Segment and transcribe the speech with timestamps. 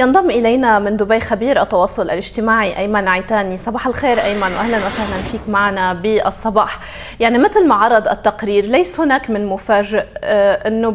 [0.00, 5.40] ينضم إلينا من دبي خبير التواصل الاجتماعي أيمن عيتاني صباح الخير أيمن وأهلا وسهلا فيك
[5.48, 6.78] معنا بالصباح.
[7.20, 10.90] يعني مثل ما عرض التقرير ليس هناك من مفاجئ آه، أنه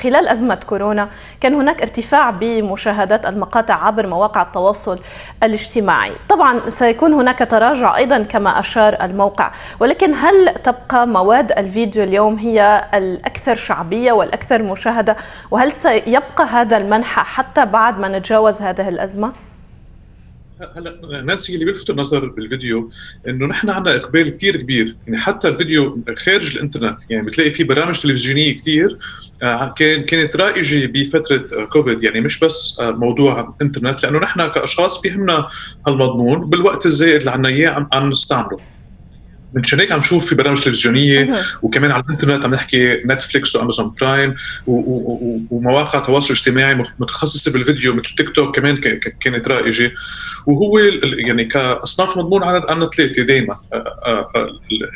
[0.00, 1.08] خلال أزمة كورونا
[1.40, 4.98] كان هناك ارتفاع بمشاهدات المقاطع عبر مواقع التواصل
[5.42, 6.12] الاجتماعي.
[6.28, 9.50] طبعا سيكون هناك تراجع أيضا كما أشار الموقع.
[9.80, 15.16] ولكن هل تبقى مواد الفيديو اليوم هي الأكثر شعبية والأكثر مشاهدة؟
[15.50, 19.32] وهل سيبقى هذا المنحى حتى بعد ما نتجاوز هذه الأزمة؟
[20.76, 22.90] هلا نانسي اللي بيلفت النظر بالفيديو
[23.28, 24.96] إنه نحن عندنا إقبال كثير كبير.
[25.06, 28.98] يعني حتى الفيديو خارج الإنترنت يعني بتلاقي في برامج تلفزيونية كثير
[29.42, 32.02] آه، كان كانت رائجة بفترة كوفيد.
[32.02, 35.48] يعني مش بس آه، موضوع إنترنت لأنه نحن كأشخاص بيهمنا
[35.86, 38.58] هالمضمون بالوقت الزائد اللي عنا إياه عم نستعمله.
[39.54, 43.94] من هيك عم نشوف في برامج تلفزيونية وكمان على الإنترنت عم نحكي Netflix و Amazon
[44.00, 44.34] Prime
[44.66, 48.76] ومواقع تواصل اجتماعي متخصصة بالفيديو مثل تيك توك كمان
[49.20, 49.92] كانت رائجة.
[50.46, 53.60] وهو يعني كأصناف مضمون عندنا ثلاثة دائما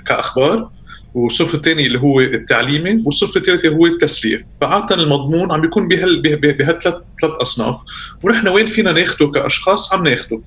[0.07, 0.71] كأخبار.
[1.15, 4.47] والصف الثاني اللي هو التعليمي والصف الثالث هو التسلية.
[4.61, 7.77] فعادة المضمون عم بيكون بهالثلاث ثلاث أصناف.
[8.23, 10.41] ونحن وين فينا ناخده كأشخاص؟ عم ناخده.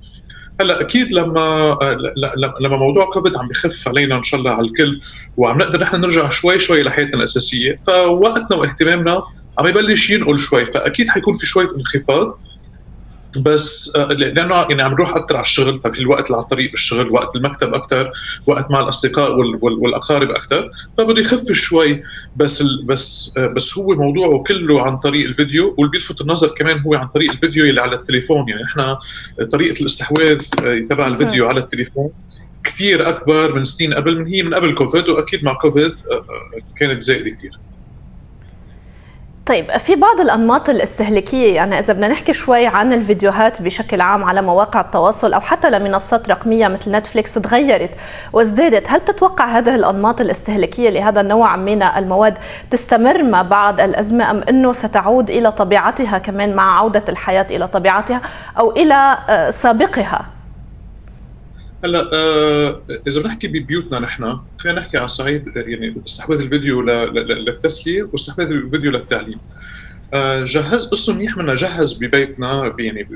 [0.61, 1.77] هلا أكيد لما
[2.61, 5.01] لما موضوع كوفيد عم بخف علينا إن شاء الله على الكل
[5.37, 9.23] وعم نقدر نحن نرجع شوي شوي لحياتنا الأساسية فوقتنا واهتمامنا
[9.59, 12.39] عم يبلش ينقل شوي فأكيد حيكون في شوية انخفاض.
[13.37, 17.11] بس آه، لأنه يعني عم نروح أكثر على الشغل ففي الوقت اللي على الطريق بالشغل
[17.11, 18.11] وقت بالمكتب أكثر
[18.45, 22.03] وقت مع الأصدقاء والأقارب أكثر فبده يخف شوي
[22.35, 26.95] بس بس آه، بس هو موضوعه كله عن طريق الفيديو واللي بيلفت النظر كمان هو
[26.95, 28.49] عن طريق الفيديو اللي على التليفون.
[28.49, 28.99] يعني إحنا
[29.51, 32.09] طريقة الاستحواذ آه، تبع الفيديو على التليفون
[32.63, 35.95] كثير أكبر من سنين قبل من هي من قبل كوفيد وأكيد مع كوفيد
[36.77, 37.59] كانت زائدة كثير
[39.49, 44.41] طيب في بعض الأنماط الاستهلاكية يعني إذا بدنا نحكي شوي عن الفيديوهات بشكل عام على
[44.41, 47.91] مواقع التواصل أو حتى لمنصات رقمية مثل نتفليكس تغيرت
[48.33, 52.37] وازدادت هل تتوقع هذه الأنماط الاستهلاكية لهذا النوع من المواد
[52.71, 58.21] تستمر ما بعد الأزمة أم إنه ستعود إلى طبيعتها كمان مع عودة الحياة إلى طبيعتها
[58.59, 60.38] أو إلى آه، سابقها؟
[61.83, 68.47] هلا آه إذا بنحكي ببيوتنا نحن خلينا نحكي على صعيد يعني استحواذ الفيديو للتسليه واستحواذ
[68.47, 69.39] الفيديو للتعليم.
[70.43, 73.07] جهز قصه منيح منا جهز ببيتنا يعني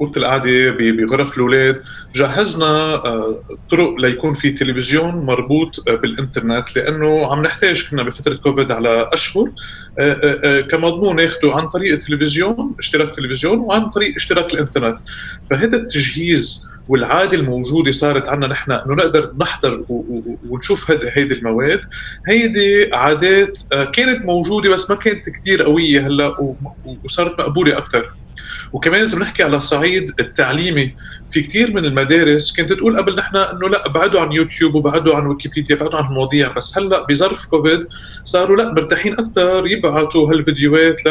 [0.00, 1.82] اوضه القعدة بغرف الأولاد.
[2.14, 3.40] جهزنا آه،
[3.70, 9.50] طرق ليكون في تلفزيون مربوط آه، بالإنترنت لأنه عم نحتاج كنا بفترة كوفيد على أشهر.
[9.98, 14.98] آه، كمضمون ناخده عن طريق التلفزيون اشتراك تلفزيون وعن طريق اشتراك الإنترنت.
[15.50, 19.84] فهذا التجهيز والعادة الموجودة صارت عندنا نحن إنه نقدر نحضر
[20.48, 21.80] ونشوف هيدي المواد.
[22.28, 23.58] هيدي عادات
[23.92, 26.56] كانت موجودة بس ما كانت كثير قوية هلأ
[27.04, 28.12] وصارت مقبولة أكثر
[28.72, 30.94] وكمان إذا بنحكي على الصعيد التعليمي
[31.30, 35.26] في كثير من المدارس كنت تقول قبل نحن إنه لأ ابعدوا عن يوتيوب وبعدوا عن
[35.26, 37.86] ويكيبيديا بعدوا عن المواضيع بس هلأ بظرف كوفيد
[38.24, 41.06] صاروا لأ مرتاحين أكثر يبعثوا هالفيديوهات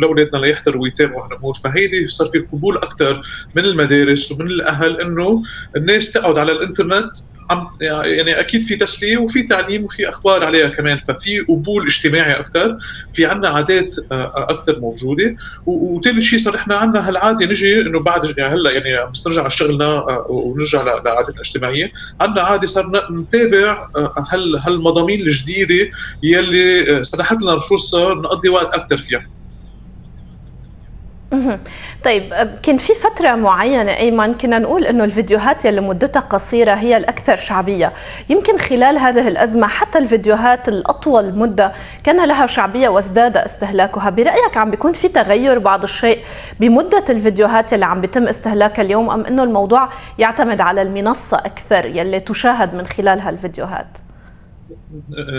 [0.00, 1.54] لأولادنا ليحضروا ويتابعوا هالأمور.
[1.54, 3.22] فهيدي صار في قبول أكثر
[3.56, 5.42] من المدارس ومن الأهل إنه
[5.76, 7.10] الناس تقعد على الإنترنت
[7.52, 10.98] عم يعني أكيد في تسلية وفي تعليم وفي أخبار عليها كمان.
[10.98, 12.78] ففي قبول اجتماعي أكثر
[13.10, 15.36] في عنا عادات آه، أكثر موجودة.
[15.66, 19.50] وثالث شيء صار إحنا عنا هالعادة نجي إنه بعد يعني هلأ يعني بس نرجع على
[19.50, 21.92] شغلنا آه، ونرجع لعادات الاجتماعية.
[22.20, 25.90] عنا عادة صرنا نتابع آه، هال هالمضامين الجديدة
[26.22, 29.41] يلي سنحت لنا الفرصة نقضي وقت أكثر فيها.
[32.04, 37.36] طيب كان في فترة معينة أيمن كنا نقول أنه الفيديوهات يلي مدتها قصيرة هي الأكثر
[37.36, 37.92] شعبية.
[38.28, 41.72] يمكن خلال هذه الأزمة حتى الفيديوهات الأطول مدة
[42.04, 44.10] كان لها شعبية وازداد استهلاكها.
[44.10, 46.18] برأيك عم بيكون في تغير بعض الشيء
[46.60, 49.88] بمدة الفيديوهات اللي عم بيتم استهلاكها اليوم أم أنه الموضوع
[50.18, 53.98] يعتمد على المنصة أكثر يلي تشاهد من خلالها الفيديوهات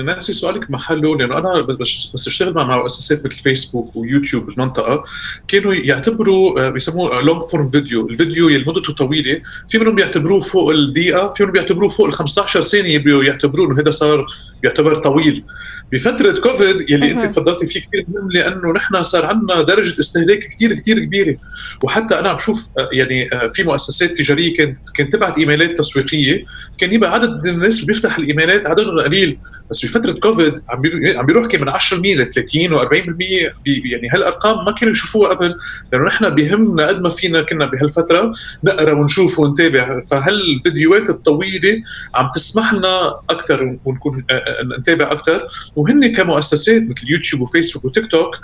[0.05, 5.03] ناسي سؤالك محله لأنه أنا بس أشتغل مع مؤسسات مثل Facebook و YouTube بالمنطقة
[5.47, 9.41] كانوا يعتبروا آه، بيسموه long form video، الفيديو اللي مدته طويلة.
[9.69, 13.91] في منهم بيعتبروه فوق الدقيقة، في منهم بيعتبروه فوق ال 15 ثانية بيعتبروه إنه هذا
[13.91, 14.25] صار
[14.63, 15.43] يعتبر طويل.
[15.91, 20.73] بفترة كوفيد يلي انت تفضلتي فيه كثير مهم لأنه نحن صار عندنا درجة استهلاك كثير
[20.73, 21.35] كثير كبيرة.
[21.83, 26.45] وحتى أنا عم بشوف آه، يعني آه، في مؤسسات تجارية كانت كانت تبعت إيميلات تسويقية.
[26.77, 29.37] كان يبقى عدد الناس اللي بيفتح الإيميلات عددهم قليل.
[29.71, 30.81] بس بفتره كوفيد عم
[31.17, 35.55] عم بيروح كان من 10% ل 30 و40% يعني هالأرقام ما كانوا يشوفوها قبل.
[35.91, 38.31] لأنه نحن بهمنا قد ما فينا كنا بهالفترة
[38.63, 39.99] نقرأ ونشوف ونتابع.
[39.99, 41.83] فهالفيديوهات الطويلة
[42.15, 44.33] عم تسمح لنا أكثر ونكون آه،
[44.79, 48.35] نتابع أكثر وهن كمؤسسات مثل يوتيوب وفيسبوك وتيك توك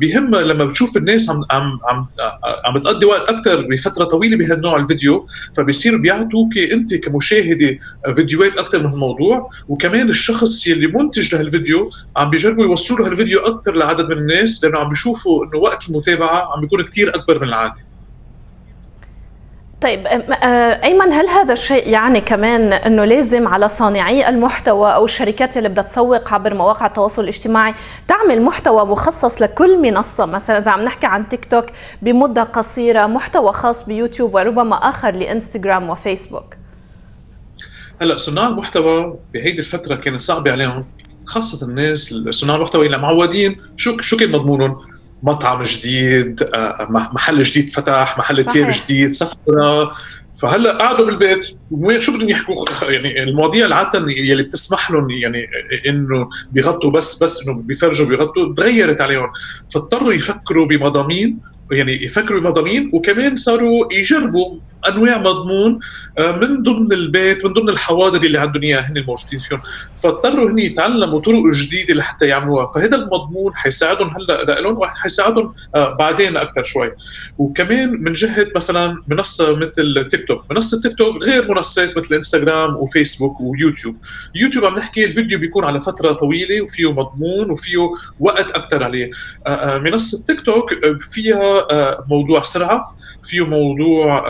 [0.00, 2.06] بهم لما بتشوف الناس عم عم عم
[2.64, 5.26] عم بتقضي وقت أكثر بفترة طويلة بهالنوع الفيديو
[5.56, 7.78] فبصير بيعطوك أنت كمشاهدة
[8.14, 14.06] فيديوهات أكثر من الموضوع وكمان الشخص يلي منتج لهالفيديو عم بيجربوا يوصلوا هالفيديو أكثر لعدد
[14.06, 17.91] من الناس لأنه عم بيشوفوا إنه وقت المتابعة عم بيكون كثير أكبر من العادي
[19.82, 20.06] طيب
[20.84, 25.84] أيمن هل هذا الشيء يعني كمان إنه لازم على صانعي المحتوى أو الشركات اللي بدها
[25.84, 27.74] تسوق عبر مواقع التواصل الاجتماعي
[28.08, 31.66] تعمل محتوى مخصص لكل منصة؟ مثلا إذا عم نحكي عن تيك توك
[32.02, 36.54] بمدة قصيرة محتوى خاص بيوتيوب وربما آخر لإنستغرام وفيسبوك
[38.02, 40.84] هلأ صناع المحتوى بهيدي الفترة كانت صعبة عليهم
[41.26, 44.76] خاصة الناس صناع المحتوى اللي معودين شو شو كان مضمونهم؟
[45.22, 46.48] مطعم جديد
[46.90, 49.92] محل جديد فتح محل تياب جديد سفرة.
[50.38, 51.46] فهلا قعدوا بالبيت.
[51.98, 55.46] شو بدهم يحكوا؟ يعني المواضيع اللي عاده يلي بتسمح لهم يعني
[55.86, 59.28] إنه بيغطوا بس بس إنه بيفرجوا بيغطوا تغيرت عليهم.
[59.74, 61.38] فاضطروا يفكروا بمضامين
[61.72, 64.58] يعني يفكروا بمضامين وكمان صاروا يجربوا
[64.88, 65.78] أنواع مضمون
[66.18, 69.60] آه، من ضمن البيت من ضمن الحواضر اللي عندهم إياها هن الموجودين فيهم.
[70.02, 72.66] فاضطروا هن يتعلموا طرق جديدة لحتى يعملوها.
[72.66, 76.92] فهذا المضمون حيساعدهم هلأ لهم وحيساعدهم آه، بعدين أكثر شوي.
[77.38, 80.44] وكمان من جهة مثلا منصة مثل تيك توك.
[80.50, 83.96] منصة تيك توك غير منصات مثل إنستغرام وفيسبوك ويوتيوب.
[84.34, 87.90] يوتيوب عم نحكي الفيديو بيكون على فترة طويلة وفيه مضمون وفيه
[88.20, 89.10] وقت أكثر عليه.
[89.46, 90.70] آه، منصة تيك توك
[91.02, 91.66] فيها
[92.08, 92.92] موضوع سرعة
[93.22, 94.24] فيه موضوع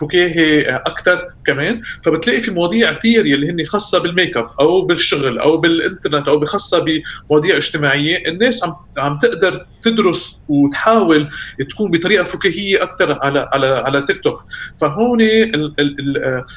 [0.00, 5.38] فكاهي أكثر كمان فبتلاقي في مواضيع كثير يلي هن خاصة بال make up أو بالشغل
[5.38, 11.28] أو بالإنترنت أو خاصه بمواضيع اجتماعية الناس عم عم تقدر تدرس وتحاول
[11.70, 14.42] تكون بطريقة فكاهيه أكثر على على على تيك توك.
[14.80, 15.18] فهون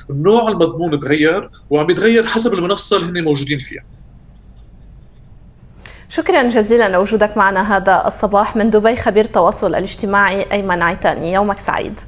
[0.09, 3.83] النوع المضمون تغير وعم يتغير حسب المنصة اللي هن موجودين فيها.
[6.09, 8.55] شكرا جزيلا لوجودك معنا هذا الصباح.
[8.55, 11.99] من دبي خبير التواصل الاجتماعي أيمن عيتاني يومك سعيد.